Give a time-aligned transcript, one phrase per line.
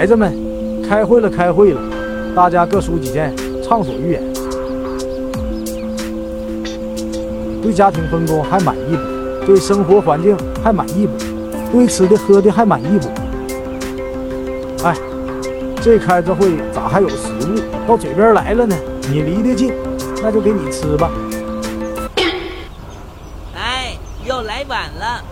[0.00, 0.32] 孩子们
[0.88, 1.80] 开会了开会了
[2.34, 4.22] 大家各抒己见畅所欲言。
[7.62, 10.34] 对家庭分工还满意不对生活环境
[10.64, 11.12] 还满意不
[11.70, 14.96] 对吃的喝的还满意不哎
[15.82, 17.60] 这开着会咋还有食物？
[17.86, 18.74] 到嘴边来了呢？
[19.02, 19.70] 你离得近
[20.22, 21.10] 那就给你吃吧。
[23.54, 25.22] 哎又来晚了。